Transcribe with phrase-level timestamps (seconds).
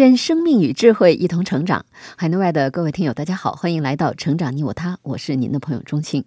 [0.00, 1.84] 愿生命与智慧一同成长。
[2.16, 6.24] 海内外的各位听友，大家好，欢迎来到《成长你我他》，我是您的朋友钟庆。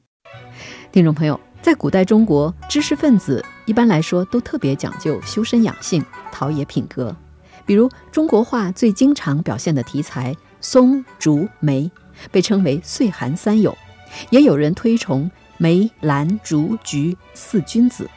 [0.92, 7.16] 听众朋友，在古代中国，知识分子一般来说都特别讲究修身养性、陶冶品格。
[7.66, 11.90] 比如，中国画最经常表现的题材松、竹、梅，
[12.32, 13.76] 被称为岁寒三友。
[14.30, 18.08] 也有人推崇梅、兰、竹、菊四君子。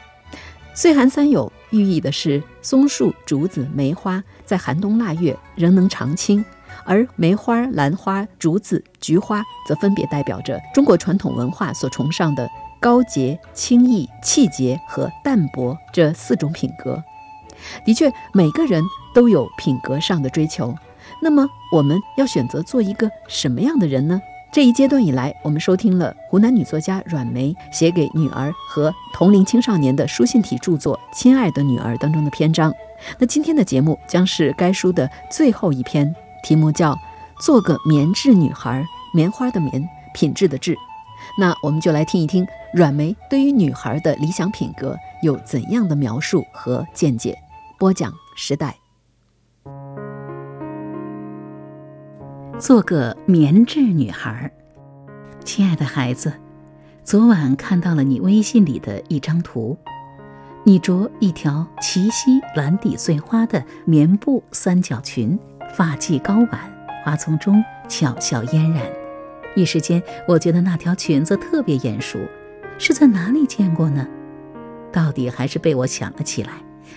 [0.74, 6.44] 岁寒三友寓意的是松树、竹子、梅花在寒冬腊月仍能常青，
[6.84, 12.48] 而梅花、兰花、竹子、菊花则分别代表着中国传统文化所崇尚的
[12.80, 17.02] 高洁、清逸、气节和淡泊这四种品格。
[17.84, 18.82] 的确，每个人
[19.14, 20.74] 都有品格上的追求。
[21.20, 24.20] 那么，我们要选择做一个什么样的人呢？
[24.52, 32.72] 这一阶段以来，我们收听了湖南女作家阮梅写给女儿和同龄青少年的书信体著作《亲爱的女儿》当中的篇章。
[33.18, 36.94] 那今天的节目将是该书的最后一篇，题目叫
[37.38, 38.80] 《做个棉质女孩》，
[39.12, 40.74] 棉花的棉，品质的质。
[41.38, 47.36] 那我们就来听一听阮梅对于女孩的理想品格有怎样的描述和见解。
[47.78, 48.85] 播讲时代。
[52.58, 54.50] 做个棉质女孩，
[55.44, 56.32] 亲爱的孩子，
[57.04, 59.76] 昨晚看到了你微信里的一张图，
[60.64, 65.38] 你着一条齐膝蓝底碎花的棉布三角裙，
[65.74, 66.58] 发髻高挽，
[67.04, 68.82] 花丛中巧笑嫣然。
[69.54, 72.18] 一时间，我觉得那条裙子特别眼熟，
[72.78, 74.08] 是在哪里见过呢？
[74.90, 76.52] 到底还是被我想了起来，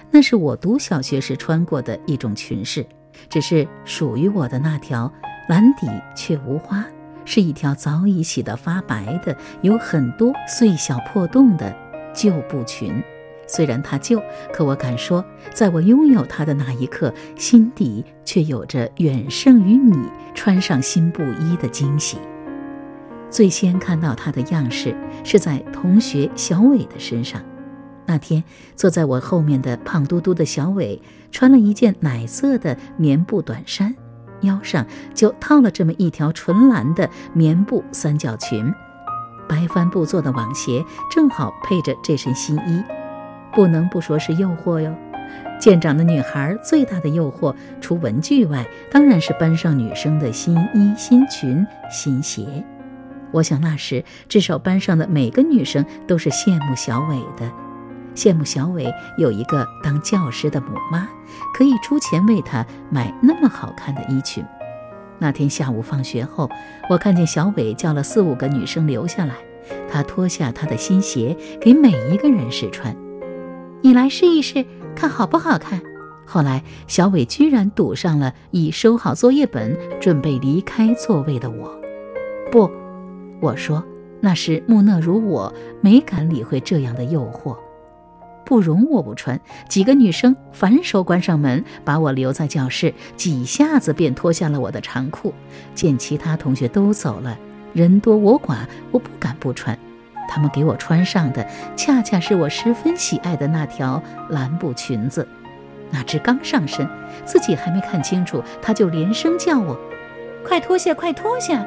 [0.09, 2.85] 那是我读小学时穿过的一种裙式，
[3.29, 5.11] 只是属于我的那条。
[5.49, 6.85] 蓝底却无花，
[7.25, 11.75] 是一条早已洗得发白的、有很多碎小破洞的
[12.13, 13.01] 旧布裙。
[13.47, 14.21] 虽然它旧，
[14.53, 19.97] 可我敢说，在我拥有它的那一刻，心底却有着远胜于你
[20.35, 22.19] 穿上新布衣的惊喜。
[23.31, 27.41] 最先看到它的样式，是在同学小伟的身上。
[28.05, 28.43] 那天
[28.75, 33.95] 坐在我后面的胖嘟嘟的小伟，穿了一件奶色的棉布短衫。
[34.41, 38.73] 腰上就套了这么一条纯蓝的棉布三角裙，
[39.47, 42.83] 白帆布做的网鞋正好配着这身新衣，
[43.53, 44.93] 不能不说是诱惑哟。
[45.59, 52.63] 舰长的女孩最大的诱惑，除文具外，当然是班上女生的新衣、新裙、新鞋。
[53.31, 57.51] 我想那时至少班上的每个女生都是羡慕小伟的。
[58.19, 61.07] 羡慕小伟有一个当教师的母妈，
[61.53, 64.43] 可以出钱为他买那么好看的衣裙。
[65.19, 66.49] 那天下午放学后，
[66.89, 69.35] 我看见小伟叫了四五个女生留下来，
[69.89, 72.93] 他脱下他的新鞋给每一个人试穿。
[73.81, 75.81] 你来试一试，看好不好看。
[76.25, 81.73] 后来小伟居然堵上了已收好作业本准备离开座位的我。
[82.51, 82.69] 不，
[83.39, 83.81] 我说
[84.19, 87.55] 那时木讷如我，没敢理会这样的诱惑。
[88.49, 95.31] 不容我不穿，几个女生反手关上门，把我留在教室，几下子便脱下了我的长裤。
[95.75, 97.37] 见其他同学都走了，
[97.73, 98.55] 人多我寡，
[98.89, 99.77] 我不敢不穿。
[100.27, 105.27] 他们给我穿上的，恰恰是我十分喜爱的那条蓝布裙子。
[105.91, 106.89] 哪知刚上身，
[107.23, 109.79] 自己还没看清楚，他就连声叫我
[110.43, 111.63] ：“快脱下，快脱下！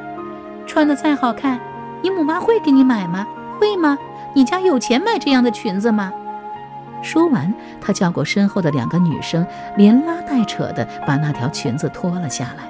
[0.67, 1.61] 穿的再好看，
[2.01, 3.25] 你母妈会给你买吗？
[3.57, 3.97] 会吗？
[4.35, 6.11] 你家有钱买这样的裙子吗？”
[7.03, 12.63] 说完，他叫过身后的两个女生，连拉带扯的把那条裙子脱了下来。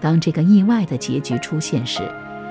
[0.00, 2.00] 当这个意外的结局出现时，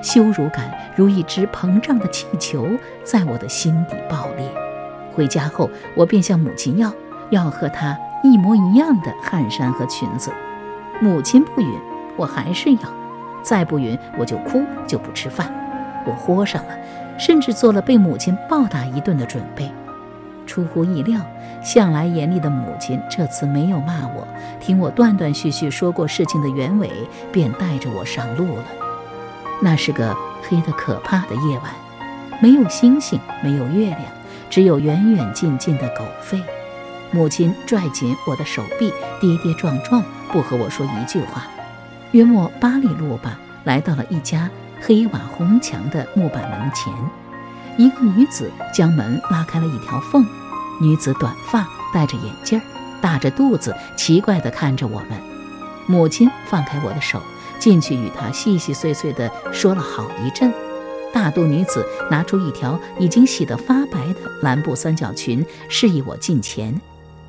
[0.04, 2.68] 羞辱感如一只膨胀的气球
[3.04, 4.46] 在我的心底爆裂。
[5.16, 6.94] 回家后，我便向母亲要，
[7.32, 10.32] 要和她一模一样的汗衫和裙子。
[11.02, 11.80] 母亲不允，
[12.18, 12.90] 我还是要；
[13.42, 15.50] 再不允，我就哭，就不吃饭。
[16.06, 16.78] 我豁上了，
[17.18, 19.70] 甚至做了被母亲暴打一顿的准备。
[20.50, 21.22] 出乎意料，
[21.62, 24.28] 向来严厉的母亲这次没有骂我，
[24.60, 26.90] 听我断断续续说过事情的原委，
[27.32, 28.66] 便带着我上路了。
[29.62, 31.72] 那是个黑得可怕的夜晚，
[32.42, 34.02] 没有星星，没有月亮，
[34.50, 36.42] 只有远远近近的狗吠。
[37.12, 38.92] 母亲拽紧我的手臂，
[39.22, 41.44] 跌跌撞撞，不和我说一句话。
[42.12, 44.50] 约莫八里路吧，来到了一家
[44.82, 46.92] 黑瓦红墙的木板门前，
[47.78, 50.26] 一个女子将门拉开了一条缝。
[50.80, 52.62] 女子短发，戴着眼镜，
[53.02, 55.22] 大着肚子，奇怪地看着我们。
[55.88, 57.22] 母亲放开我的手，
[57.60, 60.54] 进去与她细细碎碎地说了好一阵。
[61.12, 66.80] 大肚女子拿出一条已经洗得发白的蓝布三角裙，示意我近前，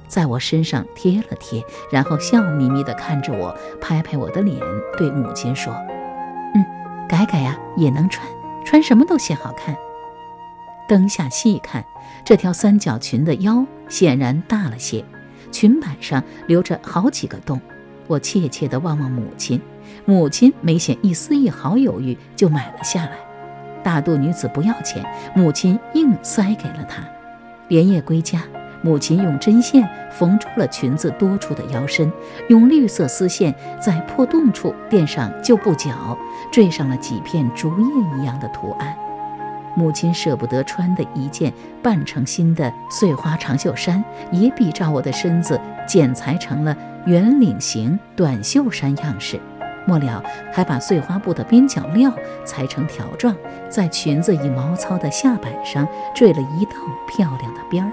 [0.06, 4.60] 在我身上贴了贴，然后笑眯眯地看着我，拍拍我的脸，
[4.98, 5.72] 对母亲说
[6.54, 6.62] ：“嗯，
[7.08, 8.26] 改改呀，也能穿，
[8.66, 9.74] 穿什么都显好看。”
[10.86, 11.82] 灯下细看，
[12.24, 15.04] 这条三角裙的腰显然大了些，
[15.50, 17.60] 裙摆上留着好几个洞。
[18.06, 19.60] 我怯怯地望望母亲，
[20.04, 23.12] 母亲没显一丝一毫犹豫，就买了下来。
[23.82, 27.02] 大肚女子不要钱，母亲硬塞给了她。
[27.68, 28.42] 连夜归家，
[28.82, 32.12] 母亲用针线缝住了裙子多处的腰身，
[32.48, 36.18] 用绿色丝线在破洞处垫上旧布角，
[36.52, 37.86] 缀上了几片竹叶
[38.18, 38.96] 一样的图案。
[39.76, 41.52] 母亲舍不得穿的一件
[41.82, 44.02] 半成新的碎花长袖衫，
[44.32, 46.76] 也比照我的身子剪裁成了
[47.06, 49.40] 圆领型短袖衫样式。
[49.86, 50.22] 末了，
[50.52, 52.12] 还把碎花布的边角料
[52.44, 53.34] 裁成条状，
[53.68, 56.72] 在裙子以毛糙的下摆上缀了一道
[57.08, 57.90] 漂亮的边儿。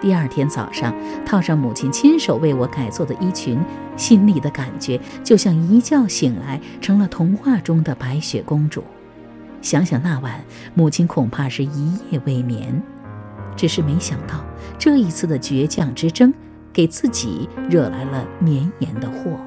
[0.00, 0.94] 第二天早上，
[1.26, 3.60] 套上母亲亲手为我改做的衣裙，
[3.96, 8.82] 心里的感觉就像一觉醒来成了童话中的白雪公主。
[9.62, 10.42] 想想那晚，
[10.74, 12.82] 母亲恐怕是一夜未眠。
[13.56, 14.44] 只是没想到，
[14.78, 16.32] 这一次的倔强之争，
[16.72, 19.38] 给自己惹来了绵延的祸。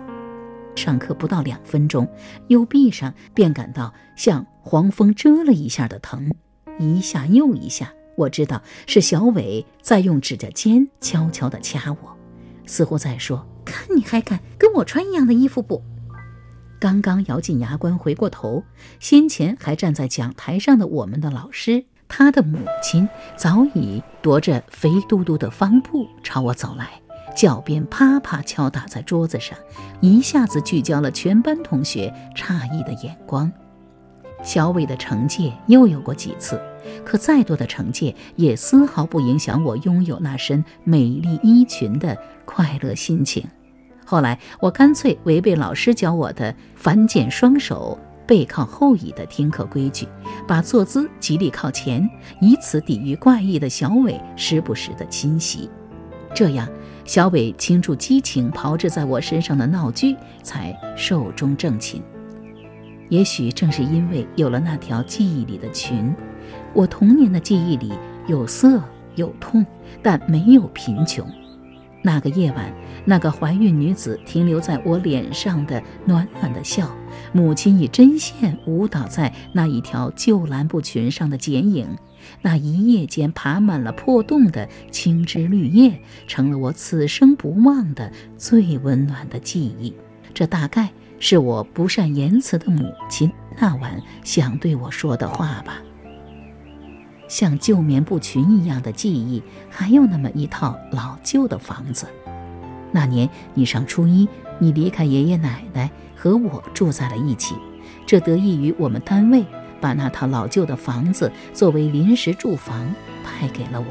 [0.76, 2.08] 上课不到两分钟，
[2.48, 6.32] 右臂上便感到像黄蜂蛰了一下的疼，
[6.80, 7.92] 一下又一下。
[8.16, 12.18] 我知道是小伟在用指甲尖悄悄地掐我，
[12.68, 15.84] 似乎在说：“看你还敢跟我穿一样的衣服不？”
[16.84, 18.62] 刚刚咬紧牙关回过头，
[19.00, 23.08] 先前还站在讲台上的我们的老师，他的母亲
[23.38, 26.90] 早已踱着肥嘟嘟的方步朝我走来。
[27.34, 29.58] 脚边啪啪敲打在桌子上，
[30.02, 33.50] 一下子聚焦了全班同学诧异的眼光。
[34.44, 36.62] 小伟的惩戒又有过几次，
[37.06, 43.48] 可再多的惩戒也丝毫不影响我拥有那身美丽衣裙的快乐心情。
[44.14, 50.08] 后来，我干脆违背老师教我的反剪双手、背靠后倚的听课规矩，
[50.48, 52.08] 把坐姿极力靠前，
[52.40, 55.68] 以此抵御怪异的小伟时不时的侵袭。
[56.32, 56.70] 这样。
[57.06, 62.02] 小伟倾注激情炮制在我身上的闹剧才寿终正寝。
[63.10, 66.16] 也许正是因为有了那条记忆里的裙，
[66.72, 67.92] 我童年的记忆里
[68.28, 68.80] 有色
[69.16, 69.66] 有痛，
[70.04, 71.28] 但没有贫穷。
[72.04, 72.72] 那个夜晚，
[73.06, 76.94] 那个怀孕女子停留在我脸上的暖暖的笑，
[77.32, 81.88] 母亲以针线舞蹈在那一条旧蓝布裙上的剪影。
[82.42, 89.94] 那一夜间爬满了破洞的青枝绿叶，成了我此生不忘的最温暖的记忆。
[90.34, 90.90] 这大概
[91.20, 95.82] 是我不善言辞的母亲那晚想对我说的话吧。
[97.28, 102.08] 像旧棉布裙一样的记忆，还有那么一套老旧的房子。
[102.92, 104.28] 那年你上初一，
[104.60, 107.56] 你离开爷爷奶奶，和我住在了一起。
[108.06, 109.46] 这得益于我们单位。
[109.82, 113.88] 把那套老旧的房子作为临时住房派给了我。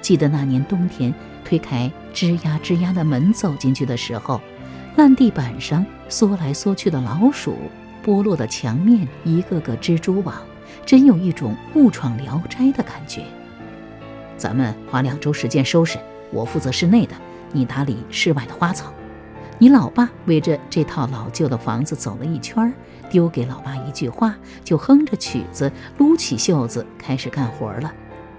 [0.00, 1.12] 记得那年冬天，
[1.44, 4.40] 推开吱呀吱呀的门走进去的时候，
[4.96, 7.58] 烂地板上缩来缩去的老鼠，
[8.02, 10.34] 剥落的墙面一个个蜘蛛网，
[10.84, 13.22] 真有一种误闯聊斋的感觉。
[14.36, 15.98] 咱们花两周时间收拾，
[16.30, 17.14] 我负责室内的，
[17.52, 18.92] 你打理室外的花草。
[19.58, 22.70] 你老爸围着这套老旧的房子走了一圈，
[23.08, 27.90] 丢给老爸一句话，就哼着曲子，撸起袖子开始干活了：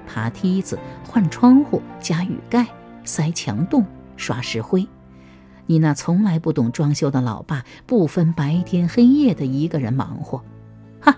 [0.05, 2.67] 爬梯子、换窗户、加雨盖、
[3.03, 3.83] 塞墙洞、
[4.15, 4.87] 刷石灰。
[5.65, 10.43] 你那从来不懂装修的老爸，不分白天黑夜的一个人忙活。
[11.01, 11.17] 哈，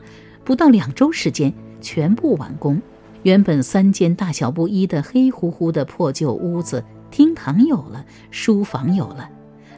[0.50, 2.82] 不到两周时间，全部完工。
[3.22, 9.29] 原本三间大小不一的黑乎乎的破旧屋子，厅堂有了，书房有了。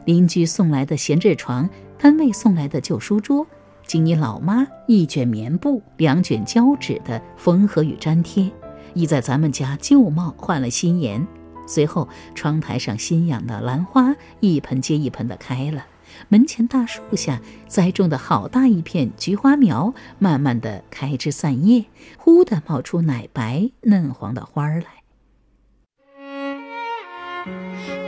[0.06, 3.46] 邻居送来的闲置床，单位送来的旧书桌，
[3.86, 8.50] 经你老妈一卷棉布、两卷胶纸的缝合与粘贴，
[8.94, 11.22] 已在咱们家旧貌换了新颜。
[11.66, 15.84] 随后，窗台上新养的兰花一盆接一盆的开了，
[16.28, 21.84] 门前大树下栽种的好大一片菊花苗，慢慢的开枝散叶，
[22.16, 24.86] 忽的冒出奶白嫩黄的花儿来。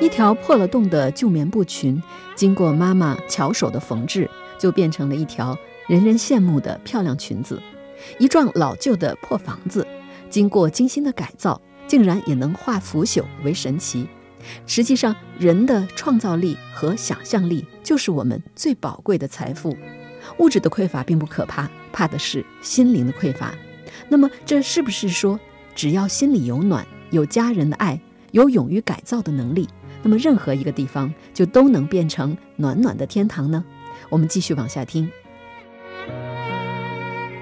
[0.01, 2.03] 一条破了洞的旧棉布裙，
[2.37, 5.57] 经过妈妈巧手的缝制，就变成了一条
[5.89, 7.57] 人人羡慕的漂亮裙子；
[8.19, 9.87] 一幢老旧的破房子，
[10.31, 14.07] 经过精心的改造，竟然也能化腐朽为神奇。
[14.67, 19.77] 实际上，人的创造力和想象力就是我们最宝贵的财富。
[20.39, 23.55] 物质的匮乏并不可怕，怕的是心灵的匮乏。
[24.09, 25.39] 那么，这是不是说，
[25.75, 28.01] 只要心里有暖，有家人的爱，
[28.33, 29.69] 有勇于改造的能力，
[30.03, 33.65] 那么任何一个地方就都能变成暖暖的天堂呢？
[34.09, 35.11] 我们继续往下听。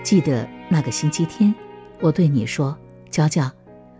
[0.03, 1.55] 记得那个星期天，
[2.01, 2.77] 我对你说
[3.11, 3.51] ：“娇娇，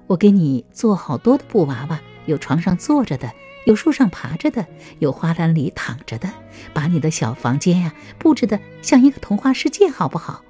[0.07, 3.31] 我给你做好多的布娃娃，有床上坐着的。”
[3.65, 4.67] 有树上爬着的，
[4.99, 6.29] 有花篮里躺着的，
[6.75, 10.43] 把你的小房间呀布置的像一个童话世界，好不好？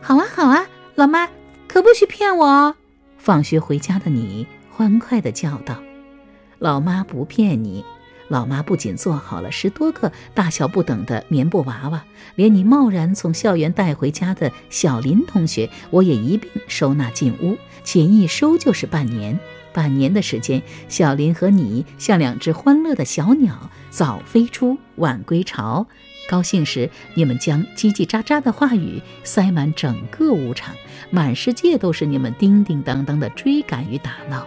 [0.00, 0.66] 好啊，好啊，
[0.96, 1.28] 老妈
[1.68, 2.74] 可不许骗我哦！
[3.16, 5.80] 放学回家的你欢快地叫道
[6.58, 7.84] ：“老妈不骗你，
[8.26, 19.38] 老妈不仅做好了十多个大小不等的棉布娃娃，连你贸然从校园带回家的小林同学，我也一并收纳进屋，且一收就是半年。”
[19.76, 25.86] 半年的时间，小林和你像两只欢乐的小鸟，早飞出，晚归巢。
[26.26, 30.74] 高兴时，你们将叽叽喳喳的话语塞满整个屋场，
[31.10, 34.46] 满世界都是你们叮叮当当的追赶与打闹。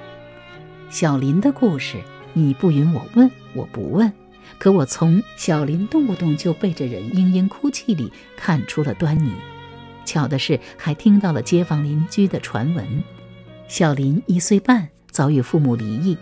[0.89, 1.97] 小林的故事，
[2.33, 4.11] 你不允我问，我不问，
[4.57, 9.31] 可我从小林动不动就背着人嘤嘤哭泣里看出了端倪。
[10.05, 13.03] 巧的是，还听到了街坊邻居的传闻：
[13.67, 14.89] 小林一岁半。
[15.19, 16.17] 早与父母离异，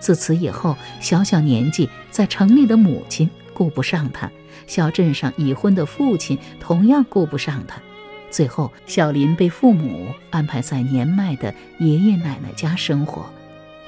[0.00, 4.28] 自此以后，小小年纪在城里的母亲顾不上他，
[4.66, 7.80] 小镇上已婚的父亲同样顾不上他。
[8.28, 13.24] 最后，小林被父母安排在年迈的爷爷奶奶家生活。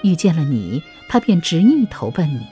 [0.05, 2.47] 遇见了你，他便执意投奔你。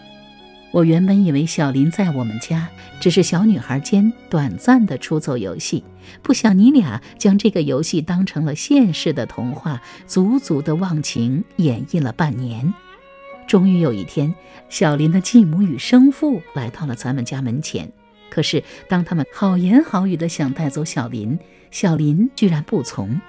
[0.72, 2.68] 我原本以为小林在我们家
[3.00, 5.82] 只是小女孩间短暂的出走游戏，
[6.22, 12.72] 不想你俩将这个游戏当成了现实的童话，足足的忘情演绎了半年。
[13.48, 14.32] 终于有一天，
[14.68, 17.90] 小林的继母与生父来到了咱们家门前，
[18.30, 21.36] 可是当他们好言好语的想带走小林，
[21.72, 23.20] 小林居然不从。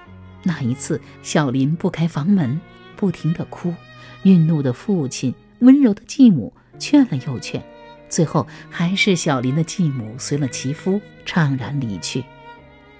[0.44, 2.60] 那一次，小林不开房门，
[2.94, 3.74] 不停的哭，
[4.22, 6.52] 愠怒的父亲，温柔的继母。
[6.82, 7.62] 劝了又劝，
[8.08, 12.24] 最后还是小林的继母随了其夫怅然离去。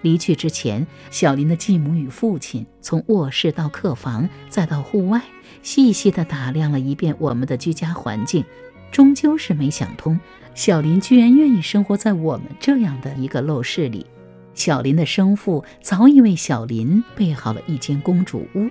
[0.03, 5.21] 离去之前，小林的继母与父亲从卧室到客房，再到户外，
[5.63, 8.45] 细细地打量了一遍我们的居家环境，
[8.93, 10.19] 终究是没想通，
[10.55, 14.07] 小林居然愿意生活在我们这样的一个陋室里。
[14.55, 18.71] 小林的生父早已为小林备好了一间公主屋，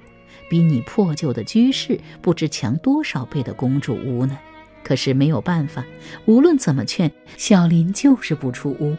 [0.50, 4.38] 比你破旧的居室不知强多少倍的公主屋呢。
[4.84, 5.86] 可是没有办法，
[6.26, 8.96] 无论怎么劝，小林就是不出屋。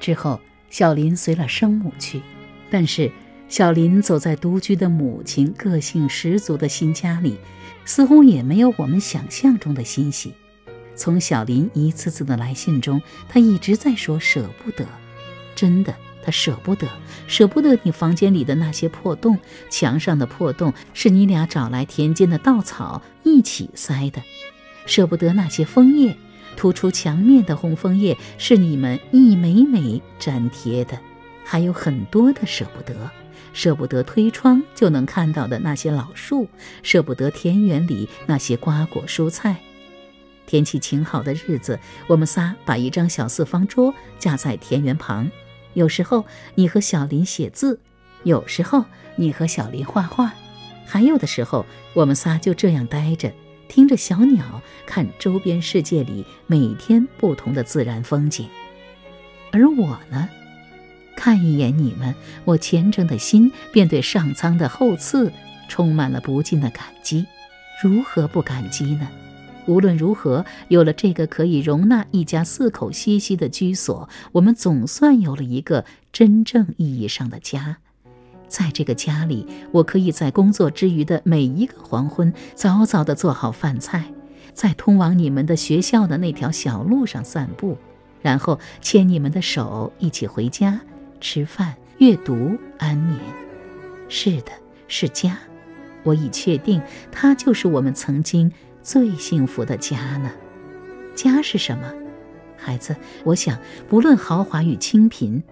[0.00, 2.20] 之后，小林随了生母去，
[2.70, 3.10] 但是
[3.48, 7.38] 小林走在独居的母亲个性十足的新家里，
[7.84, 10.34] 似乎也没有我们想象中的欣喜。
[10.94, 14.84] 从小林一次次的来信中，他一直在说舍不得，
[15.54, 16.88] 真的，他舍不得，
[17.26, 19.38] 舍不得你房间里的那些破洞，
[19.70, 24.20] 墙上的破洞是你俩找来田间的稻草一起塞的。
[24.88, 26.16] 舍不得那些枫叶，
[26.56, 30.98] 突出墙面的红枫叶是你们一枚枚粘贴的，
[31.44, 33.10] 还有很多的舍不得，
[33.52, 36.48] 舍不得推窗就能看到的那些老树，
[36.82, 39.56] 舍不得田园里那些瓜果蔬菜。
[40.46, 45.30] 天气晴好的日子，我们仨把一张小四方桌架在田园旁，
[45.74, 47.78] 有时候你和小林写字，
[48.22, 50.32] 有时候你和小林画画，
[50.86, 53.30] 还有的时候我们仨就这样待着。
[53.68, 58.48] 听着小鸟，看周边世界里每天不同的自然风景，
[59.52, 60.28] 而我呢，
[61.14, 65.30] 看一眼你们，我虔诚的心便对上苍的厚赐
[65.68, 67.26] 充满了不尽的感激。
[67.82, 69.08] 如何不感激呢？
[69.66, 77.76] 无论如何，有了这个可以容纳一家四口栖息的居所，我们总算有了一个真正意义上的家。
[78.48, 84.12] 在这个家里，我可以在工作之余的每一个黄昏，早早地做好饭菜，
[84.54, 87.76] 在通往你们的学校的那条小路上散步，
[88.22, 90.80] 然后牵你们的手一起回家
[91.20, 93.18] 吃饭、阅读、安眠。
[94.08, 94.52] 是的，
[94.88, 95.38] 是家。
[96.04, 96.80] 我已确定，
[97.12, 98.50] 它就是我们曾经
[98.82, 100.30] 最幸福的家呢。
[101.14, 101.92] 家是什么，
[102.56, 102.96] 孩子？
[103.24, 105.42] 我想，不论豪华与清贫。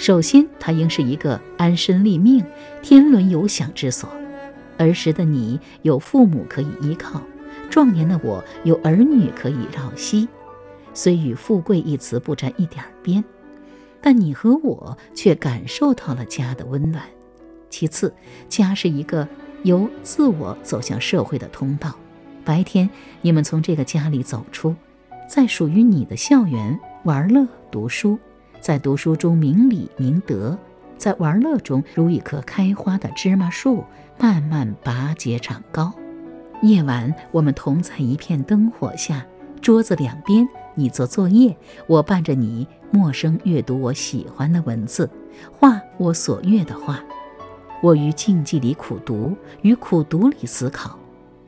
[0.00, 2.42] 首先，它应是一个安身立命、
[2.80, 4.08] 天伦有享之所。
[4.78, 7.20] 儿时的你有父母可以依靠，
[7.68, 10.26] 壮年的我有儿女可以绕膝，
[10.94, 13.22] 虽与富贵一词不沾一点边，
[14.00, 17.04] 但你和我却感受到了家的温暖。
[17.68, 18.14] 其次，
[18.48, 19.28] 家是一个
[19.64, 21.94] 由自我走向社会的通道。
[22.42, 22.88] 白天，
[23.20, 24.74] 你们从这个家里走出，
[25.28, 28.18] 在属于你的校园玩乐、读书，
[28.60, 30.56] 在读书中明理明德，
[30.98, 33.82] 在玩乐中如一棵开花的芝麻树，
[34.18, 35.92] 慢慢拔节长高。
[36.62, 39.24] 夜晚，我们同在一片灯火下，
[39.62, 45.08] 桌子两边，你做作业，我伴着你陌生阅读我喜欢的文字，
[45.58, 47.00] 画我所阅的画。
[47.82, 50.98] 我于静寂里苦读，于苦读里思考。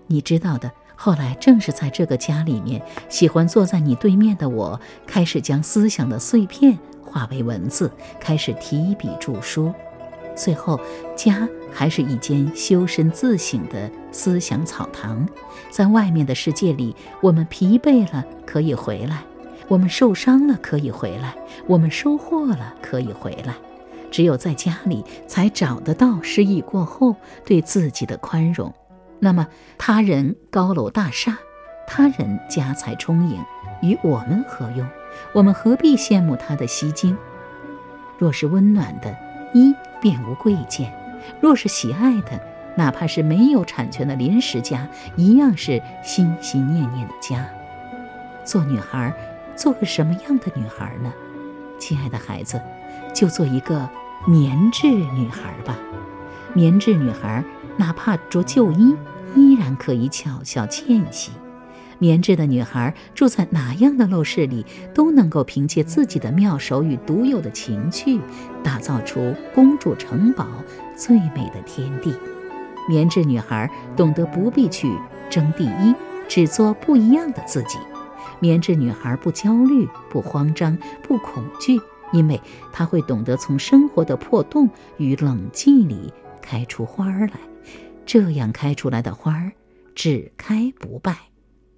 [0.07, 0.73] 你知道的。
[0.95, 6.79] 后来，正是在这个家里面，喜欢坐在你对面的我，开始将思想的碎片
[7.13, 9.73] 化为文字，开始提笔著书。
[10.35, 10.81] 最后，
[11.15, 15.29] 家还是一间修身自省的思想草堂。
[15.71, 19.23] 在外面的世界里，我们疲惫了可以回来，
[19.69, 21.35] 我们受伤了可以回来，
[21.67, 23.55] 我们收获了可以回来。
[24.11, 27.15] 只有在家里，才找得到失意过后
[27.45, 28.73] 对自己的宽容。
[29.21, 31.39] 那么，他人高楼大厦，
[31.87, 33.39] 他人家财充盈，
[33.83, 34.87] 与我们何用？
[35.33, 37.17] 我们何必羡慕他的吸睛？
[38.19, 39.17] 若是温暖的，
[39.55, 40.91] 一便无贵贱；
[41.41, 42.41] 若是喜爱的，
[42.77, 47.49] 哪怕是没有产权的临时家，一样是心心念念的家。
[48.45, 49.15] 做女孩，
[49.57, 51.13] 做个什么样的女孩呢？
[51.79, 52.61] 亲爱的孩子，
[53.15, 53.89] 就做一个
[54.27, 55.77] 棉质女孩吧。
[56.53, 57.43] 棉质女孩，
[57.77, 58.97] 哪怕着旧衣。
[59.35, 61.33] 依然可以巧笑倩兮。
[62.03, 68.19] 棉质的女孩住在哪样的陋室里，都能够凭借自己的妙手与独有的情趣，
[68.61, 70.45] 打造出公主城堡
[70.97, 72.13] 最美的天地。
[72.89, 74.93] 棉质女孩懂得不必去
[75.31, 75.95] 争第一，
[76.27, 77.79] 只做不一样的自己。
[78.41, 81.81] 棉质女孩不焦虑、不慌张、不恐惧，
[82.13, 82.41] 因为
[82.73, 87.35] 她会懂得从生活的破洞与冷寂里开出花儿来。
[88.05, 89.53] 这样开出来的花儿，
[89.95, 91.17] 只开不败，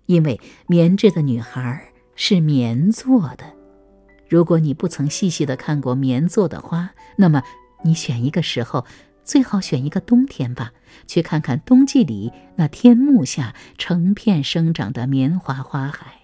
[0.07, 3.45] 因为棉质的女孩是棉做的。
[4.29, 7.43] 如果你不曾细细的看过棉做的花，那么
[7.83, 8.85] 你选一个时候，
[9.23, 10.73] 最好选一个冬天吧，
[11.07, 16.23] 去看看冬季里那天幕下成片生长的棉花花海，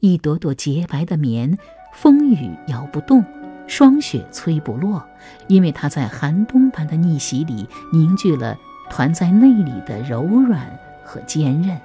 [0.00, 1.58] 一朵朵洁白的棉，
[1.92, 3.24] 风雨摇不动，
[3.66, 5.02] 霜雪催不落，
[5.48, 8.56] 因为它在寒冬般的逆袭里凝聚了。
[8.90, 11.80] 团在内里的柔软和坚韧，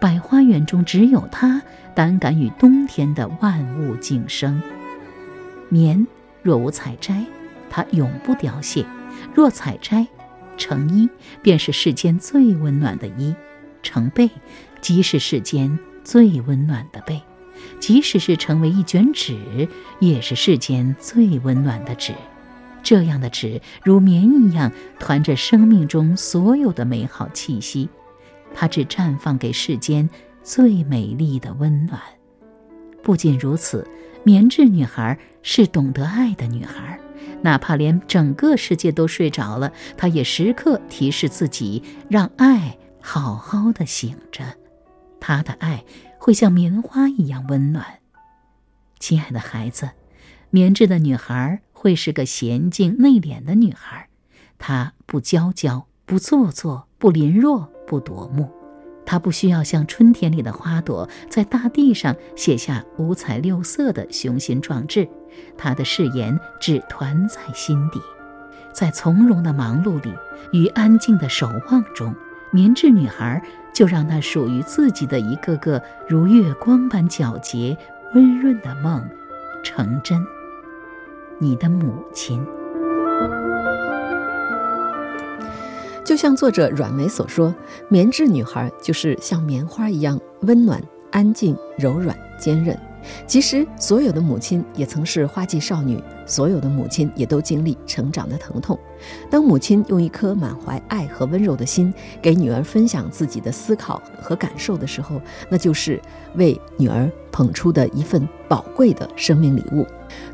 [0.00, 1.60] 百花园中只有它
[1.94, 4.62] 胆敢与冬天的万物竞争。
[5.68, 6.06] 棉
[6.42, 7.22] 若无采摘，
[7.68, 8.84] 它永不凋谢；
[9.34, 10.06] 若采摘，
[10.56, 11.08] 成衣
[11.42, 13.34] 便是世间最温暖的衣；
[13.82, 14.30] 成被，
[14.80, 17.20] 即是世间最温暖的被；
[17.78, 22.14] 即使是成为一卷纸，也是世间最温暖的纸。
[22.82, 27.90] 这样的纸如棉一样，团着生命中所有的美好气息，
[28.54, 30.08] 它只绽放给世间
[30.42, 32.00] 最美丽的温暖。
[33.02, 33.86] 不仅如此，
[34.24, 36.98] 棉质女孩是懂得爱的女孩，
[37.42, 44.44] 哪怕连整个世界都睡着了，她也时刻提示自己，让爱好好的醒着。
[45.18, 45.84] 她的爱
[46.18, 47.84] 会像棉花一样温暖。
[48.98, 49.90] 亲爱的孩子，
[50.50, 51.60] 棉质的女孩。
[51.72, 54.10] 会是个娴静内敛的女孩，
[54.58, 58.48] 她不娇娇，不做作，不凌弱，不夺目。
[59.04, 65.08] 她不需要像春天里的花朵，在大地上写下五彩六色的雄心壮志。
[65.58, 68.00] 她的誓言只团在心底，
[68.72, 70.14] 在从容的忙碌里
[70.52, 72.14] 与安静的守望中，
[72.52, 73.42] 棉质女孩
[73.74, 77.76] 就让那属于自己的一个个如月光般皎洁、
[78.14, 79.04] 温润的梦
[79.64, 80.24] 成真。
[81.40, 82.46] 你的母亲，
[86.10, 87.54] 就像作者阮梅所说，
[87.88, 92.76] 棉质女孩就是像棉花一样温暖、安静、柔软、坚韧。
[93.28, 98.76] 其实，所有的母亲也曾是花季少女，所有的母亲也都经历成长的疼痛。
[99.30, 106.02] 当母亲用一颗满怀爱和温柔的心给女儿分享自己的思考和感受的时候，那就是
[106.34, 109.86] 为女儿捧出的一份宝贵的生命礼物。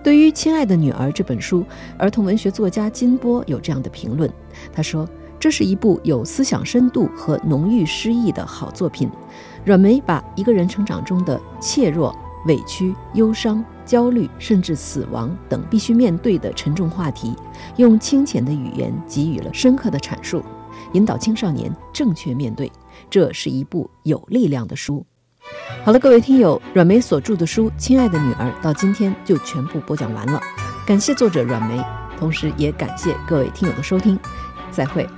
[0.02, 1.62] 对于《亲爱的女儿》这本书，
[1.98, 4.32] 儿童文学作家金波有这样的评论：
[4.72, 5.06] 他说，
[5.46, 9.08] 这是一部有思想深度和浓郁诗意的好作品。
[9.64, 12.12] 阮梅把一个人成长中的怯弱。
[12.46, 17.32] 委屈、忧伤、焦虑，甚至死亡等必须面对的沉重话题，
[17.76, 20.44] 用清浅的语言给予了深刻的阐述，
[20.94, 22.70] 引导青少年正确面对，
[23.08, 25.06] 这是一部有力量的书。
[25.84, 30.40] 好了，各位听友，阮梅所著的书《亲爱的女儿》到今天就全部播讲完了。
[30.84, 31.80] 感谢作者阮梅，
[32.18, 34.18] 同时也感谢各位听友的收听，
[34.72, 35.08] 再会。